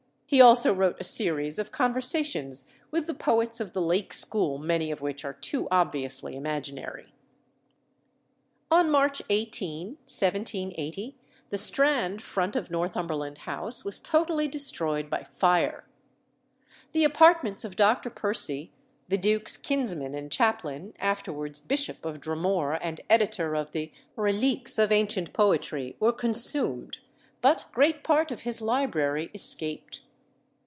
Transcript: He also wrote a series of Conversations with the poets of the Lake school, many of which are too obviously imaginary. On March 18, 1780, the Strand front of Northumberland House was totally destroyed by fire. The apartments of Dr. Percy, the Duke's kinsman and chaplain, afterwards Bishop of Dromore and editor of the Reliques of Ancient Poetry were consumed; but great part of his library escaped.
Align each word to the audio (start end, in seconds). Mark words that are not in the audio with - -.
He 0.33 0.39
also 0.39 0.73
wrote 0.73 0.95
a 0.97 1.03
series 1.03 1.59
of 1.59 1.73
Conversations 1.73 2.71
with 2.89 3.05
the 3.05 3.13
poets 3.13 3.59
of 3.59 3.73
the 3.73 3.81
Lake 3.81 4.13
school, 4.13 4.57
many 4.57 4.89
of 4.89 5.01
which 5.01 5.25
are 5.25 5.33
too 5.33 5.67
obviously 5.69 6.37
imaginary. 6.37 7.13
On 8.71 8.89
March 8.89 9.21
18, 9.29 9.87
1780, 10.07 11.17
the 11.49 11.57
Strand 11.57 12.21
front 12.21 12.55
of 12.55 12.71
Northumberland 12.71 13.39
House 13.39 13.83
was 13.83 13.99
totally 13.99 14.47
destroyed 14.47 15.09
by 15.09 15.25
fire. 15.25 15.83
The 16.93 17.03
apartments 17.03 17.65
of 17.65 17.75
Dr. 17.75 18.09
Percy, 18.09 18.71
the 19.09 19.17
Duke's 19.17 19.57
kinsman 19.57 20.13
and 20.13 20.31
chaplain, 20.31 20.93
afterwards 20.97 21.59
Bishop 21.59 22.05
of 22.05 22.21
Dromore 22.21 22.79
and 22.81 23.01
editor 23.09 23.53
of 23.53 23.73
the 23.73 23.91
Reliques 24.15 24.79
of 24.79 24.93
Ancient 24.93 25.33
Poetry 25.33 25.97
were 25.99 26.13
consumed; 26.13 26.99
but 27.41 27.65
great 27.73 28.01
part 28.01 28.31
of 28.31 28.43
his 28.43 28.61
library 28.61 29.29
escaped. 29.33 30.03